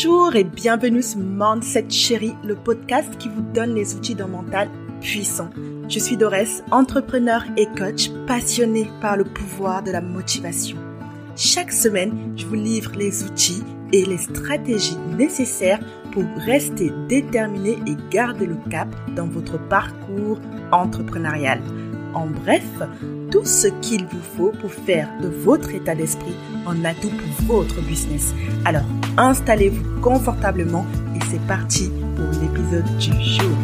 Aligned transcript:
Bonjour 0.00 0.36
et 0.36 0.44
bienvenue 0.44 1.02
sur 1.02 1.18
Mindset 1.18 1.90
Chérie, 1.90 2.36
le 2.44 2.54
podcast 2.54 3.18
qui 3.18 3.28
vous 3.28 3.40
donne 3.40 3.74
les 3.74 3.96
outils 3.96 4.14
d'un 4.14 4.28
mental 4.28 4.70
puissant. 5.00 5.50
Je 5.88 5.98
suis 5.98 6.16
Dorès, 6.16 6.62
entrepreneur 6.70 7.42
et 7.56 7.66
coach 7.76 8.08
passionné 8.28 8.88
par 9.00 9.16
le 9.16 9.24
pouvoir 9.24 9.82
de 9.82 9.90
la 9.90 10.00
motivation. 10.00 10.76
Chaque 11.34 11.72
semaine, 11.72 12.32
je 12.36 12.46
vous 12.46 12.54
livre 12.54 12.92
les 12.96 13.24
outils 13.24 13.64
et 13.92 14.04
les 14.04 14.18
stratégies 14.18 14.98
nécessaires 15.16 15.80
pour 16.12 16.22
rester 16.44 16.92
déterminé 17.08 17.76
et 17.88 17.96
garder 18.08 18.46
le 18.46 18.56
cap 18.70 18.88
dans 19.16 19.26
votre 19.26 19.58
parcours 19.68 20.38
entrepreneurial. 20.70 21.60
En 22.14 22.26
bref, 22.26 22.64
tout 23.30 23.44
ce 23.44 23.68
qu'il 23.80 24.06
vous 24.06 24.22
faut 24.36 24.52
pour 24.60 24.72
faire 24.72 25.08
de 25.20 25.28
votre 25.28 25.70
état 25.74 25.94
d'esprit 25.94 26.34
un 26.66 26.84
atout 26.84 27.10
pour 27.46 27.62
votre 27.62 27.80
business. 27.82 28.34
Alors, 28.64 28.84
installez-vous 29.16 30.00
confortablement 30.00 30.86
et 31.14 31.24
c'est 31.30 31.44
parti 31.46 31.90
pour 32.16 32.40
l'épisode 32.40 32.96
du 32.98 33.12
jour. 33.22 33.56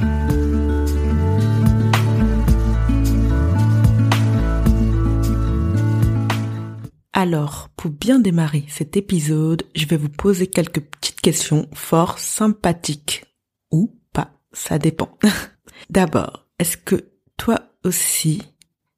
Alors, 7.12 7.68
pour 7.76 7.90
bien 7.90 8.18
démarrer 8.18 8.64
cet 8.68 8.96
épisode, 8.96 9.62
je 9.74 9.86
vais 9.86 9.96
vous 9.96 10.08
poser 10.08 10.48
quelques 10.48 10.80
petites 10.80 11.20
questions 11.20 11.68
fort 11.72 12.18
sympathiques. 12.18 13.24
Ou 13.70 13.96
pas, 14.12 14.32
ça 14.52 14.78
dépend. 14.78 15.16
D'abord, 15.90 16.46
est-ce 16.58 16.76
que 16.76 17.12
toi 17.36 17.60
aussi, 17.84 18.42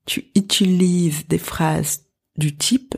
tu 0.07 0.31
utilises 0.35 1.27
des 1.27 1.39
phrases 1.39 2.05
du 2.37 2.57
type 2.57 2.97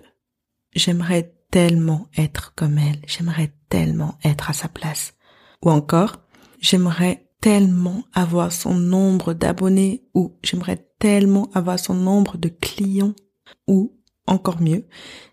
j'aimerais 0.74 1.34
tellement 1.50 2.08
être 2.17 2.55
comme 2.55 2.78
elle, 2.78 3.00
j'aimerais 3.06 3.53
tellement 3.69 4.19
être 4.25 4.50
à 4.50 4.53
sa 4.53 4.69
place. 4.69 5.14
Ou 5.62 5.70
encore, 5.70 6.20
j'aimerais 6.61 7.28
tellement 7.41 8.05
avoir 8.12 8.53
son 8.53 8.75
nombre 8.75 9.33
d'abonnés 9.34 10.05
ou 10.14 10.39
j'aimerais 10.42 10.89
tellement 10.98 11.50
avoir 11.55 11.78
son 11.78 11.95
nombre 11.95 12.36
de 12.36 12.48
clients 12.48 13.14
ou 13.67 13.95
encore 14.27 14.61
mieux, 14.61 14.86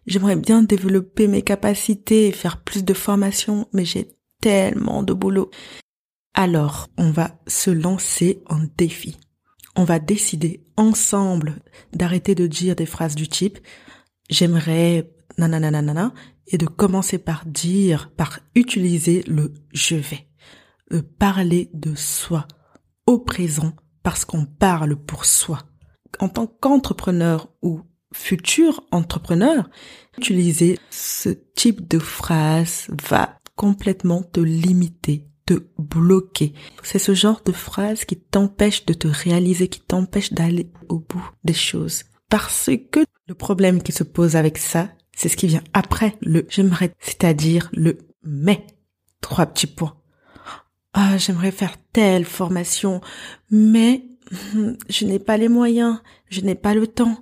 j'aimerais 0.08 0.38
bien 0.38 0.64
développer 0.64 1.28
mes 1.28 1.42
capacités 1.42 2.28
et 2.28 2.31
faire 2.31 2.62
plus 2.62 2.86
de 2.86 2.94
formations, 2.94 3.67
mais 3.73 3.84
j'ai 3.84 4.16
tellement 4.40 5.03
de 5.03 5.12
boulot. 5.12 5.52
Alors, 6.34 6.88
on 6.97 7.12
va 7.12 7.38
se 7.45 7.72
lancer 7.72 8.42
en 8.45 8.59
défi 8.78 9.17
on 9.76 9.84
va 9.84 10.00
décider 10.00 10.66
ensemble 10.78 11.56
d'arrêter 11.94 12.36
de 12.36 12.48
dire 12.48 12.76
des 12.76 12.86
phrases 12.86 13.16
du 13.16 13.28
type 13.28 13.59
j'aimerais 14.30 15.09
nanana 15.38 16.14
et 16.48 16.58
de 16.58 16.68
commencer 16.68 17.18
par 17.18 17.45
dire, 17.45 18.12
par 18.16 18.40
utiliser 18.53 19.23
le 19.28 19.53
je 19.73 19.96
vais, 19.96 20.28
de 20.92 21.00
parler 21.00 21.70
de 21.73 21.96
soi 21.96 22.48
au 23.08 23.20
présent 23.20 23.73
parce 24.03 24.26
qu'on 24.26 24.46
parle 24.46 24.96
pour 24.96 25.26
soi. 25.26 25.64
En 26.20 26.30
tant 26.30 26.48
qu'entrepreneur 26.48 27.50
ou 27.62 27.81
futur 28.14 28.84
entrepreneur, 28.92 29.70
utiliser 30.18 30.80
ce 30.90 31.30
type 31.30 31.88
de 31.88 32.00
phrase 32.00 32.88
va 33.09 33.40
complètement 33.56 34.22
te 34.22 34.40
limiter 34.40 35.26
te 35.45 35.65
bloquer. 35.77 36.53
C'est 36.83 36.99
ce 36.99 37.13
genre 37.13 37.41
de 37.45 37.51
phrase 37.51 38.05
qui 38.05 38.17
t'empêche 38.17 38.85
de 38.85 38.93
te 38.93 39.07
réaliser, 39.07 39.67
qui 39.67 39.81
t'empêche 39.81 40.33
d'aller 40.33 40.71
au 40.89 40.99
bout 40.99 41.29
des 41.43 41.53
choses. 41.53 42.03
Parce 42.29 42.69
que 42.91 43.01
le 43.27 43.35
problème 43.35 43.81
qui 43.81 43.91
se 43.91 44.03
pose 44.03 44.35
avec 44.35 44.57
ça, 44.57 44.89
c'est 45.16 45.29
ce 45.29 45.38
qui 45.38 45.47
vient 45.47 45.63
après 45.73 46.16
le 46.21 46.45
j'aimerais, 46.49 46.91
c'est-à-dire 46.99 47.69
le 47.73 47.97
mais. 48.23 48.66
Trois 49.21 49.45
petits 49.47 49.67
points. 49.67 49.95
Ah, 50.94 51.17
j'aimerais 51.17 51.51
faire 51.51 51.78
telle 51.94 52.25
formation, 52.25 53.01
mais 53.50 54.05
je 54.89 55.05
n'ai 55.05 55.19
pas 55.19 55.38
les 55.38 55.50
moyens, 55.50 56.00
je 56.29 56.41
n'ai 56.41 56.55
pas 56.55 56.73
le 56.73 56.88
temps. 56.88 57.17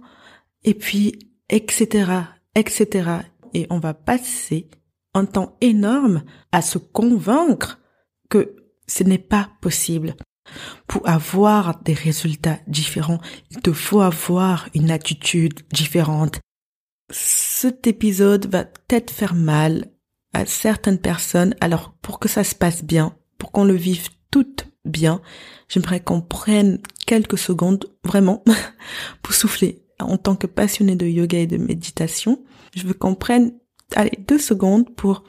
Et 0.63 0.73
puis, 0.73 1.17
etc., 1.50 2.12
etc. 2.56 3.09
Et 3.53 3.67
on 3.69 3.79
va 3.79 3.94
passer 3.94 4.69
un 5.13 5.25
temps 5.25 5.57
énorme 5.62 6.23
à 6.51 6.62
se 6.62 6.78
convaincre 6.78 7.79
que 8.33 8.55
ce 8.88 9.03
n'est 9.03 9.19
pas 9.19 9.51
possible. 9.61 10.16
Pour 10.88 11.07
avoir 11.07 11.83
des 11.83 11.94
résultats 11.94 12.57
différents, 12.66 13.21
il 13.51 13.61
te 13.61 13.71
faut 13.71 14.01
avoir 14.01 14.69
une 14.73 14.89
attitude 14.89 15.59
différente. 15.71 16.39
Cet 17.11 17.85
épisode 17.85 18.47
va 18.47 18.66
peut-être 18.66 19.11
faire 19.11 19.35
mal 19.35 19.91
à 20.33 20.47
certaines 20.47 20.97
personnes. 20.97 21.53
Alors, 21.61 21.94
pour 22.01 22.17
que 22.17 22.27
ça 22.27 22.44
se 22.44 22.55
passe 22.55 22.83
bien, 22.83 23.16
pour 23.38 23.51
qu'on 23.51 23.66
le 23.66 23.75
vive 23.75 24.09
tout 24.31 24.55
bien, 24.83 25.21
j'aimerais 25.69 26.00
qu'on 26.00 26.21
prenne 26.21 26.79
quelques 27.05 27.38
secondes, 27.38 27.85
vraiment, 28.03 28.44
pour 29.21 29.35
souffler. 29.35 29.85
En 30.00 30.17
tant 30.17 30.35
que 30.35 30.47
passionné 30.47 30.95
de 30.95 31.05
yoga 31.05 31.38
et 31.38 31.47
de 31.47 31.57
méditation, 31.57 32.44
je 32.75 32.88
veux 32.88 32.95
qu'on 32.95 33.13
prenne, 33.13 33.53
allez, 33.95 34.17
deux 34.27 34.39
secondes 34.39 34.89
pour 34.95 35.23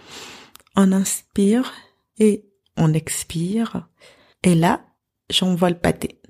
en 0.75 0.91
inspire 0.91 1.75
et 2.19 2.47
on 2.77 2.93
expire, 2.93 3.89
et 4.43 4.55
là, 4.55 4.85
j'envoie 5.31 5.71
le 5.71 5.79
pâté. 5.79 6.21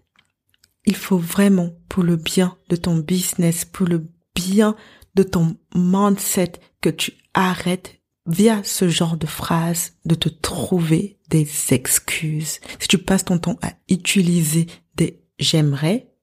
Il 0.87 0.97
faut 0.97 1.19
vraiment, 1.19 1.71
pour 1.89 2.03
le 2.03 2.17
bien 2.17 2.57
de 2.69 2.77
ton 2.77 2.97
business, 2.97 3.65
pour 3.65 3.87
le 3.87 4.07
bien 4.35 4.77
de 5.15 5.23
ton 5.23 5.57
mindset, 5.75 6.53
que 6.81 6.91
tu 6.91 7.13
arrêtes 7.33 8.01
via 8.27 8.63
ce 8.65 8.89
genre 8.89 9.17
de 9.17 9.27
phrase 9.27 9.95
de 10.05 10.15
te 10.15 10.29
trouver 10.29 11.19
des 11.29 11.49
excuses. 11.71 12.61
Si 12.79 12.89
tu 12.89 12.99
passes 12.99 13.25
ton 13.25 13.39
temps 13.39 13.59
à 13.63 13.73
utiliser 13.89 14.67
des 14.95 15.25
j'aimerais, 15.39 16.15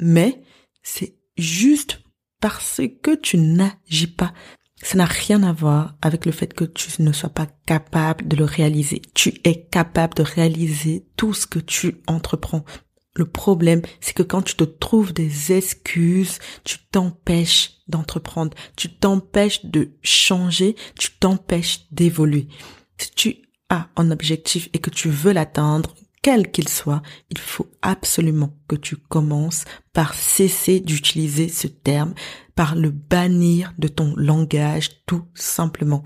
mais 0.00 0.42
c'est 0.82 1.16
juste 1.36 2.00
parce 2.40 2.80
que 3.02 3.14
tu 3.14 3.38
n'agis 3.38 4.06
pas. 4.06 4.32
Ça 4.84 4.98
n'a 4.98 5.06
rien 5.06 5.42
à 5.42 5.52
voir 5.52 5.94
avec 6.02 6.26
le 6.26 6.30
fait 6.30 6.52
que 6.52 6.64
tu 6.64 7.00
ne 7.00 7.12
sois 7.12 7.30
pas 7.30 7.48
capable 7.64 8.28
de 8.28 8.36
le 8.36 8.44
réaliser. 8.44 9.00
Tu 9.14 9.32
es 9.44 9.64
capable 9.64 10.12
de 10.12 10.22
réaliser 10.22 11.06
tout 11.16 11.32
ce 11.32 11.46
que 11.46 11.58
tu 11.58 12.02
entreprends. 12.06 12.66
Le 13.14 13.24
problème, 13.24 13.80
c'est 14.00 14.12
que 14.12 14.22
quand 14.22 14.42
tu 14.42 14.56
te 14.56 14.64
trouves 14.64 15.14
des 15.14 15.52
excuses, 15.52 16.38
tu 16.64 16.76
t'empêches 16.90 17.78
d'entreprendre, 17.88 18.54
tu 18.76 18.94
t'empêches 18.94 19.64
de 19.64 19.92
changer, 20.02 20.76
tu 20.98 21.12
t'empêches 21.12 21.86
d'évoluer. 21.90 22.48
Si 22.98 23.10
tu 23.12 23.36
as 23.70 23.88
un 23.96 24.10
objectif 24.10 24.68
et 24.74 24.80
que 24.80 24.90
tu 24.90 25.08
veux 25.08 25.32
l'atteindre, 25.32 25.94
quel 26.20 26.50
qu'il 26.50 26.68
soit, 26.68 27.02
il 27.30 27.38
faut 27.38 27.70
absolument 27.80 28.54
que 28.68 28.76
tu 28.76 28.96
commences 28.96 29.64
par 29.94 30.12
cesser 30.14 30.80
d'utiliser 30.80 31.48
ce 31.48 31.68
terme, 31.68 32.14
par 32.54 32.74
le 32.74 32.90
bannir 32.90 33.74
de 33.78 33.88
ton 33.88 34.14
langage 34.16 35.04
tout 35.06 35.24
simplement. 35.34 36.02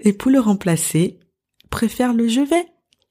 Et 0.00 0.12
pour 0.12 0.30
le 0.30 0.40
remplacer, 0.40 1.20
préfère 1.70 2.14
le 2.14 2.28
je 2.28 2.40
vais. 2.40 2.66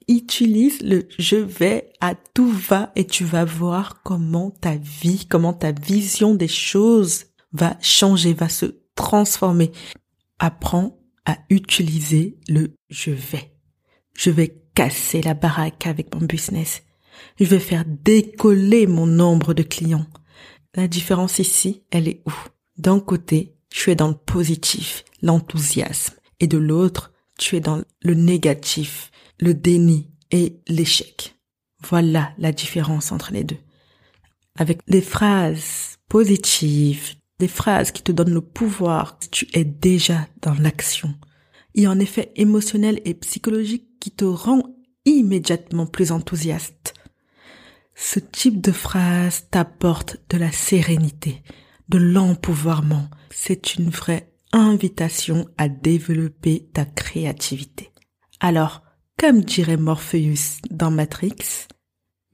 Utilise 0.07 0.81
le 0.81 1.07
je 1.19 1.35
vais 1.35 1.91
à 2.00 2.16
tout 2.16 2.50
va 2.50 2.94
et 2.96 3.06
tu 3.06 3.25
vas 3.25 3.44
voir 3.44 4.01
comment 4.03 4.51
ta 4.51 4.78
vie, 4.78 5.25
comment 5.28 5.53
ta 5.53 5.73
vision 5.73 6.34
des 6.34 6.47
choses 6.47 7.25
va 7.51 7.78
changer, 7.81 8.34
va 8.34 8.47
se 8.47 8.78
transformer. 8.96 9.72
Apprends 10.40 10.97
à 11.25 11.38
utiliser 11.50 12.38
le 12.47 12.73
je 12.90 13.12
vais. 13.12 13.51
Je 14.13 14.29
vais 14.29 14.62
casser 14.73 15.22
la 15.22 15.34
baraque 15.34 15.88
avec 15.88 16.16
mon 16.16 16.25
business. 16.25 16.84
Je 17.40 17.46
vais 17.46 17.59
faire 17.59 17.84
décoller 17.85 18.88
mon 18.88 19.07
nombre 19.07 19.53
de 19.53 19.63
clients. 19.63 20.07
La 20.73 20.88
différence 20.88 21.40
ici, 21.40 21.84
elle 21.91 22.08
est 22.08 22.22
où? 22.26 22.34
D'un 22.78 23.00
côté, 23.00 23.56
tu 23.70 23.91
es 23.91 23.96
dans 23.96 24.09
le 24.09 24.16
positif, 24.16 25.03
l'enthousiasme, 25.22 26.16
et 26.40 26.47
de 26.47 26.58
l'autre, 26.58 27.12
tu 27.38 27.56
es 27.56 27.59
dans 27.59 27.82
le 28.02 28.14
négatif, 28.14 29.12
le 29.40 29.53
déni 29.53 30.12
et 30.32 30.59
l'échec. 30.68 31.35
Voilà 31.88 32.34
la 32.38 32.52
différence 32.52 33.12
entre 33.12 33.32
les 33.32 33.44
deux. 33.44 33.58
Avec 34.56 34.82
des 34.88 35.02
phrases 35.02 35.97
positives, 36.09 37.16
des 37.40 37.47
phrases 37.47 37.91
qui 37.91 38.02
te 38.02 38.12
donnent 38.12 38.34
le 38.34 38.41
pouvoir, 38.41 39.20
tu 39.32 39.47
es 39.53 39.64
déjà 39.64 40.28
dans 40.41 40.56
l'action. 40.56 41.14
Il 41.76 41.84
y 41.84 41.85
a 41.85 41.91
un 41.91 42.00
effet 42.00 42.32
émotionnel 42.35 43.02
et 43.06 43.14
psychologique 43.14 44.00
qui 44.00 44.12
te 44.12 44.26
rend 44.26 44.64
immédiatement 45.06 45.85
plus 45.85 46.12
enthousiaste. 46.12 46.94
Ce 47.96 48.20
type 48.20 48.62
de 48.62 48.72
phrase 48.72 49.46
t'apporte 49.50 50.18
de 50.29 50.38
la 50.38 50.52
sérénité, 50.52 51.44
de 51.89 51.97
l'empouvoirment. 51.97 53.09
C'est 53.29 53.75
une 53.75 53.89
vraie 53.89 54.34
invitation 54.51 55.47
à 55.57 55.69
développer 55.69 56.69
ta 56.73 56.85
créativité. 56.85 57.91
Alors, 58.39 58.84
comme 59.17 59.41
dirait 59.41 59.78
Morpheus 59.78 60.61
dans 60.69 60.91
Matrix, 60.91 61.67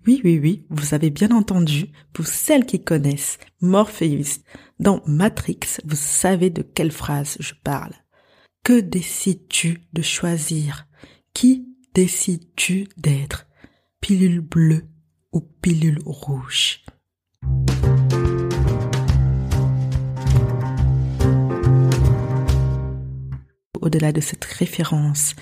oui, 0.05 0.21
oui, 0.25 0.37
oui, 0.41 0.65
vous 0.69 0.93
avez 0.93 1.09
bien 1.09 1.31
entendu, 1.31 1.87
pour 2.11 2.27
celles 2.27 2.65
qui 2.65 2.83
connaissent 2.83 3.37
Morpheus 3.61 4.41
dans 4.79 5.01
Matrix, 5.05 5.59
vous 5.85 5.95
savez 5.95 6.49
de 6.49 6.61
quelle 6.61 6.91
phrase 6.91 7.37
je 7.39 7.53
parle. 7.63 7.93
Que 8.63 8.79
décides-tu 8.79 9.81
de 9.93 10.01
choisir? 10.01 10.87
Qui 11.33 11.67
décides-tu 11.93 12.87
d'être? 12.97 13.47
Pilule 14.01 14.41
bleue 14.41 14.87
ou 15.31 15.39
pilule 15.39 16.01
rouge? 16.05 16.83
Au-delà 23.83 24.13
de 24.13 24.21
cette 24.21 24.45
référence, 24.45 25.35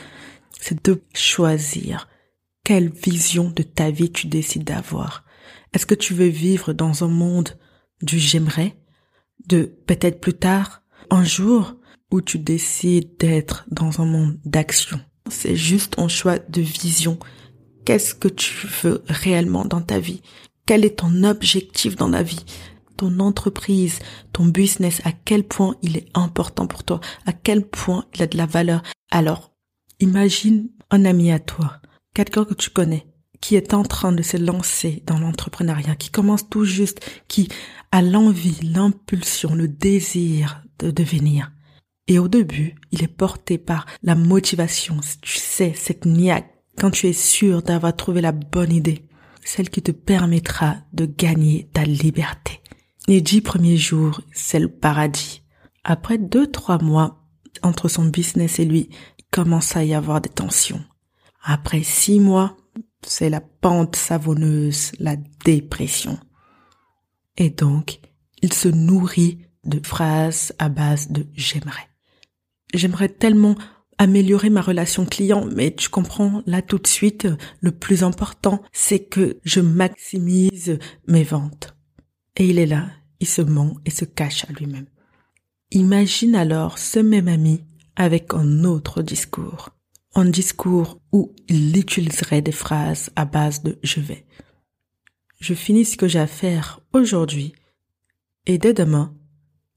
c'est 0.60 0.84
de 0.84 1.04
choisir 1.14 2.10
quelle 2.64 2.90
vision 2.90 3.52
de 3.52 3.62
ta 3.62 3.92
vie 3.92 4.12
tu 4.12 4.26
décides 4.26 4.64
d'avoir. 4.64 5.24
Est-ce 5.74 5.86
que 5.86 5.94
tu 5.94 6.16
veux 6.16 6.26
vivre 6.26 6.74
dans 6.74 7.04
un 7.04 7.08
monde 7.08 7.50
du 8.02 8.18
j'aimerais, 8.18 8.76
de 9.48 9.66
peut-être 9.86 10.20
plus 10.20 10.34
tard, 10.34 10.82
un 11.12 11.24
jour, 11.24 11.76
où 12.10 12.20
tu 12.20 12.40
décides 12.40 13.16
d'être 13.20 13.64
dans 13.70 14.02
un 14.02 14.06
monde 14.06 14.40
d'action? 14.44 15.00
C'est 15.30 15.56
juste 15.56 16.00
un 16.00 16.08
choix 16.08 16.40
de 16.40 16.62
vision. 16.62 17.20
Qu'est-ce 17.86 18.16
que 18.16 18.28
tu 18.28 18.66
veux 18.82 19.04
réellement 19.08 19.66
dans 19.66 19.82
ta 19.82 20.00
vie? 20.00 20.24
Quel 20.66 20.84
est 20.84 20.98
ton 20.98 21.24
objectif 21.26 21.96
dans 21.96 22.10
la 22.10 22.24
vie? 22.24 22.44
Ton 23.02 23.20
entreprise, 23.20 23.98
ton 24.32 24.46
business, 24.46 25.02
à 25.06 25.12
quel 25.12 25.44
point 25.44 25.76
il 25.82 25.98
est 25.98 26.06
important 26.14 26.68
pour 26.68 26.84
toi 26.84 27.00
À 27.26 27.34
quel 27.34 27.66
point 27.66 28.06
il 28.14 28.22
a 28.22 28.28
de 28.28 28.38
la 28.38 28.46
valeur 28.46 28.84
Alors, 29.10 29.56
imagine 30.00 30.70
un 30.92 31.06
ami 31.06 31.32
à 31.32 31.40
toi, 31.40 31.82
quelqu'un 32.14 32.46
que 32.46 32.54
tu 32.54 32.70
connais, 32.70 33.08
qui 33.40 33.56
est 33.56 33.74
en 33.74 33.82
train 33.82 34.12
de 34.12 34.22
se 34.22 34.38
lancer 34.38 35.02
dans 35.08 35.18
l'entrepreneuriat, 35.18 35.96
qui 35.96 36.12
commence 36.12 36.48
tout 36.48 36.64
juste, 36.64 37.00
qui 37.28 37.48
a 37.92 38.04
l'envie, 38.04 38.60
l'impulsion, 38.62 39.56
le 39.56 39.68
désir 39.68 40.62
de 40.78 40.92
devenir. 40.92 41.52
Et 42.08 42.20
au 42.20 42.28
début, 42.28 42.76
il 42.92 43.02
est 43.04 43.08
porté 43.08 43.58
par 43.58 43.88
la 44.04 44.14
motivation, 44.14 45.00
tu 45.24 45.40
sais, 45.40 45.74
cette 45.76 46.06
niaque, 46.06 46.54
quand 46.78 46.92
tu 46.92 47.08
es 47.08 47.14
sûr 47.14 47.64
d'avoir 47.64 47.96
trouvé 47.96 48.22
la 48.22 48.32
bonne 48.32 48.72
idée, 48.72 49.10
celle 49.44 49.72
qui 49.72 49.82
te 49.82 49.92
permettra 49.92 50.76
de 50.94 51.08
gagner 51.08 51.68
ta 51.74 51.84
liberté. 51.84 52.61
Les 53.08 53.22
dix 53.22 53.42
premiers 53.42 53.78
jours, 53.78 54.22
c'est 54.34 54.60
le 54.60 54.68
paradis. 54.68 55.44
Après 55.84 56.18
deux, 56.18 56.48
trois 56.50 56.82
mois, 56.82 57.26
entre 57.64 57.88
son 57.88 58.06
business 58.06 58.60
et 58.60 58.66
lui, 58.66 58.90
il 59.18 59.26
commence 59.32 59.76
à 59.76 59.84
y 59.84 59.94
avoir 59.94 60.22
des 60.22 60.30
tensions. 60.30 60.84
Après 61.44 61.84
six 61.84 62.20
mois, 62.20 62.58
c'est 63.02 63.30
la 63.30 63.42
pente 63.42 63.96
savonneuse, 63.96 64.92
la 65.00 65.16
dépression. 65.44 66.20
Et 67.38 67.50
donc, 67.50 68.00
il 68.42 68.54
se 68.54 68.70
nourrit 68.70 69.40
de 69.64 69.80
phrases 69.86 70.54
à 70.60 70.70
base 70.70 71.10
de 71.10 71.28
j'aimerais 71.34 71.92
j'aimerais 72.74 73.10
tellement 73.10 73.56
améliorer 73.98 74.50
ma 74.50 74.62
relation 74.62 75.06
client, 75.06 75.46
mais 75.54 75.74
tu 75.74 75.90
comprends, 75.90 76.42
là 76.46 76.62
tout 76.62 76.80
de 76.80 76.88
suite, 76.88 77.28
le 77.60 77.72
plus 77.72 78.04
important, 78.04 78.62
c'est 78.72 79.04
que 79.04 79.40
je 79.44 79.60
maximise 79.60 80.80
mes 81.08 81.24
ventes. 81.24 81.76
Et 82.42 82.46
il 82.46 82.58
est 82.58 82.66
là, 82.66 82.90
il 83.20 83.28
se 83.28 83.44
ment 83.44 83.78
et 83.86 83.92
se 83.92 84.04
cache 84.04 84.46
à 84.50 84.52
lui-même. 84.54 84.88
Imagine 85.70 86.34
alors 86.34 86.80
ce 86.80 86.98
même 86.98 87.28
ami 87.28 87.64
avec 87.96 88.34
un 88.34 88.64
autre 88.64 89.04
discours. 89.04 89.70
Un 90.16 90.26
discours 90.26 91.00
où 91.12 91.36
il 91.50 91.78
utiliserait 91.78 92.42
des 92.42 92.52
phrases 92.52 93.12
à 93.16 93.26
base 93.26 93.62
de 93.62 93.78
je 93.84 94.00
vais. 94.00 94.26
Je 95.40 95.54
finis 95.54 95.86
ce 95.86 95.98
que 95.98 96.08
j'ai 96.08 96.18
à 96.18 96.26
faire 96.26 96.80
aujourd'hui 96.94 97.54
et 98.48 98.58
dès 98.58 98.74
demain, 98.74 99.14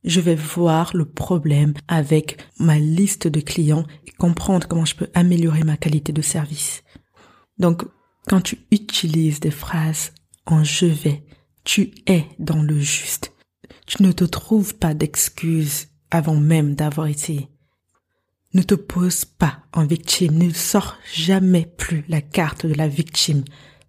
je 0.02 0.22
vais 0.22 0.34
voir 0.34 0.96
le 0.96 1.04
problème 1.04 1.74
avec 1.86 2.38
ma 2.58 2.78
liste 2.78 3.28
de 3.28 3.40
clients 3.40 3.84
et 4.06 4.10
comprendre 4.12 4.66
comment 4.66 4.86
je 4.86 4.96
peux 4.96 5.10
améliorer 5.12 5.64
ma 5.64 5.76
qualité 5.76 6.14
de 6.14 6.22
service. 6.22 6.82
Donc, 7.58 7.84
quand 8.26 8.40
tu 8.40 8.56
utilises 8.70 9.40
des 9.40 9.50
phrases 9.50 10.14
en 10.46 10.64
je 10.64 10.86
vais, 10.86 11.26
tu 11.64 11.94
es 12.06 12.26
dans 12.38 12.62
le 12.62 12.78
juste. 12.78 13.32
Tu 13.86 14.02
ne 14.02 14.12
te 14.12 14.24
trouves 14.24 14.74
pas 14.76 14.94
d'excuses 14.94 15.88
avant 16.10 16.36
même 16.36 16.74
d'avoir 16.74 17.06
essayé. 17.06 17.48
Ne 18.52 18.62
te 18.62 18.74
pose 18.74 19.24
pas 19.24 19.64
en 19.72 19.84
victime, 19.84 20.38
ne 20.38 20.50
sors 20.52 20.96
jamais 21.12 21.66
plus 21.66 22.04
la 22.08 22.20
carte 22.20 22.66
de 22.66 22.74
la 22.74 22.86
victime. 22.86 23.44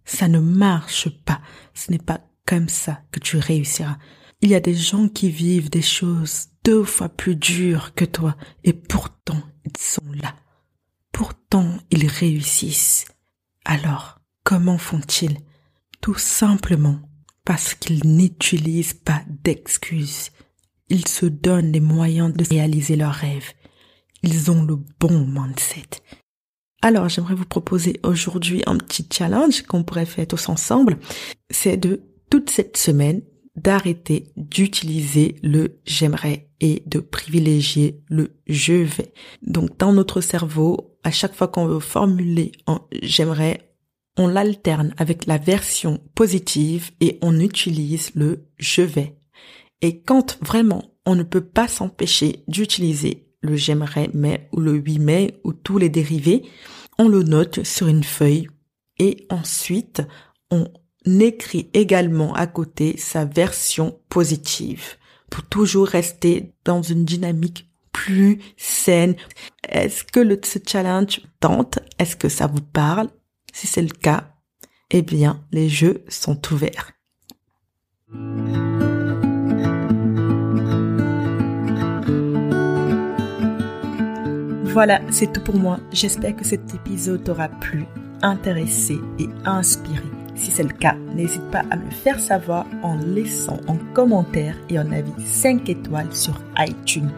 Ça 0.05 0.27
ne 0.27 0.39
marche 0.39 1.09
pas. 1.09 1.41
Ce 1.73 1.91
n'est 1.91 1.99
pas 1.99 2.21
comme 2.45 2.69
ça 2.69 3.01
que 3.11 3.19
tu 3.19 3.37
réussiras. 3.37 3.97
Il 4.41 4.49
y 4.49 4.55
a 4.55 4.59
des 4.59 4.75
gens 4.75 5.07
qui 5.07 5.29
vivent 5.29 5.69
des 5.69 5.81
choses 5.81 6.47
deux 6.63 6.83
fois 6.83 7.09
plus 7.09 7.35
dures 7.35 7.93
que 7.93 8.05
toi 8.05 8.35
et 8.63 8.73
pourtant 8.73 9.41
ils 9.65 9.77
sont 9.77 10.11
là. 10.13 10.35
Pourtant 11.11 11.77
ils 11.91 12.07
réussissent. 12.07 13.05
Alors, 13.65 14.19
comment 14.43 14.77
font-ils? 14.77 15.37
Tout 16.01 16.17
simplement 16.17 16.99
parce 17.45 17.75
qu'ils 17.75 18.05
n'utilisent 18.05 18.93
pas 18.93 19.21
d'excuses. 19.43 20.31
Ils 20.89 21.07
se 21.07 21.25
donnent 21.25 21.71
les 21.71 21.79
moyens 21.79 22.33
de 22.33 22.43
réaliser 22.47 22.95
leurs 22.95 23.13
rêves. 23.13 23.53
Ils 24.23 24.51
ont 24.51 24.63
le 24.63 24.77
bon 24.99 25.25
mindset. 25.25 26.01
Alors, 26.81 27.09
j'aimerais 27.09 27.35
vous 27.35 27.45
proposer 27.45 27.99
aujourd'hui 28.03 28.61
un 28.65 28.77
petit 28.77 29.07
challenge 29.11 29.63
qu'on 29.63 29.83
pourrait 29.83 30.05
faire 30.05 30.27
tous 30.27 30.49
ensemble. 30.49 30.97
C'est 31.49 31.77
de 31.77 32.03
toute 32.29 32.49
cette 32.49 32.77
semaine 32.77 33.21
d'arrêter 33.55 34.27
d'utiliser 34.35 35.37
le 35.41 35.79
j'aimerais 35.85 36.49
et 36.59 36.83
de 36.85 36.99
privilégier 36.99 38.01
le 38.09 38.35
je 38.47 38.73
vais. 38.73 39.13
Donc 39.41 39.77
dans 39.77 39.93
notre 39.93 40.21
cerveau, 40.21 40.97
à 41.03 41.11
chaque 41.11 41.33
fois 41.33 41.47
qu'on 41.47 41.65
veut 41.65 41.79
formuler 41.79 42.51
un 42.67 42.81
j'aimerais, 43.01 43.64
on 44.17 44.27
l'alterne 44.27 44.93
avec 44.97 45.25
la 45.25 45.37
version 45.37 45.99
positive 46.15 46.91
et 47.01 47.17
on 47.21 47.39
utilise 47.39 48.11
le 48.15 48.45
je 48.57 48.81
vais. 48.81 49.17
Et 49.81 50.01
quand 50.01 50.37
vraiment 50.41 50.83
on 51.05 51.15
ne 51.15 51.23
peut 51.23 51.43
pas 51.43 51.67
s'empêcher 51.67 52.43
d'utiliser 52.47 53.27
le 53.41 53.55
j'aimerais 53.55 54.09
mais 54.13 54.47
ou 54.51 54.59
le 54.59 54.73
oui 54.73 54.99
mais 54.99 55.39
ou 55.43 55.53
tous 55.53 55.77
les 55.77 55.89
dérivés, 55.89 56.43
on 56.97 57.07
le 57.07 57.23
note 57.23 57.63
sur 57.63 57.87
une 57.87 58.03
feuille 58.03 58.47
et 58.97 59.27
ensuite 59.29 60.01
on 60.49 60.67
écrit 61.05 61.69
également 61.73 62.33
à 62.33 62.47
côté 62.47 62.97
sa 62.97 63.25
version 63.25 63.99
positive 64.09 64.95
pour 65.29 65.43
toujours 65.43 65.87
rester 65.87 66.53
dans 66.63 66.81
une 66.81 67.05
dynamique 67.05 67.69
plus 67.91 68.39
saine. 68.57 69.15
Est-ce 69.67 70.03
que 70.03 70.19
le, 70.19 70.39
ce 70.43 70.59
challenge 70.65 71.21
tente? 71.39 71.79
Est-ce 71.99 72.15
que 72.15 72.29
ça 72.29 72.47
vous 72.47 72.61
parle? 72.61 73.09
Si 73.55 73.67
c'est 73.67 73.81
le 73.81 73.87
cas, 73.87 74.25
eh 74.91 75.01
bien, 75.01 75.39
les 75.53 75.69
jeux 75.69 76.03
sont 76.09 76.37
ouverts. 76.51 76.91
Voilà, 84.65 84.99
c'est 85.09 85.31
tout 85.31 85.39
pour 85.39 85.55
moi. 85.55 85.79
J'espère 85.93 86.35
que 86.35 86.43
cet 86.43 86.75
épisode 86.75 87.23
t'aura 87.23 87.47
plu, 87.47 87.85
intéressé 88.21 88.99
et 89.19 89.29
inspiré. 89.45 90.03
Si 90.35 90.51
c'est 90.51 90.63
le 90.63 90.73
cas, 90.73 90.97
n'hésite 91.15 91.49
pas 91.49 91.63
à 91.71 91.77
me 91.77 91.89
faire 91.91 92.19
savoir 92.19 92.65
en 92.83 92.97
laissant 92.97 93.61
un 93.69 93.77
commentaire 93.93 94.57
et 94.69 94.77
un 94.77 94.91
avis 94.91 95.25
5 95.25 95.69
étoiles 95.69 96.13
sur 96.13 96.41
iTunes. 96.57 97.11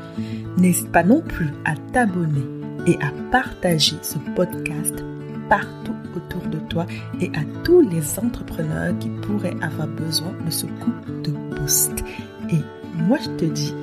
N'hésite 0.55 0.91
pas 0.91 1.03
non 1.03 1.23
plus 1.23 1.49
à 1.65 1.73
t'abonner 1.93 2.45
et 2.85 2.95
à 3.01 3.11
partager 3.31 3.95
ce 4.03 4.19
podcast 4.35 5.03
partout 5.49 5.95
autour 6.15 6.41
de 6.49 6.57
toi 6.69 6.85
et 7.21 7.27
à 7.35 7.43
tous 7.63 7.81
les 7.81 8.19
entrepreneurs 8.19 8.97
qui 8.99 9.09
pourraient 9.09 9.57
avoir 9.61 9.87
besoin 9.87 10.33
de 10.45 10.51
ce 10.51 10.65
coup 10.65 10.93
de 11.23 11.31
boost. 11.31 12.03
Et 12.49 12.61
moi, 12.95 13.17
je 13.23 13.29
te 13.31 13.45
dis 13.45 13.73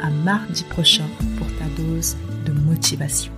à 0.00 0.10
mardi 0.24 0.64
prochain 0.70 1.06
pour 1.38 1.46
ta 1.58 1.82
dose 1.82 2.16
de 2.46 2.52
motivation. 2.52 3.32